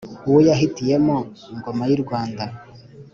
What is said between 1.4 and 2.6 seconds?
ingoma y’i Rwanda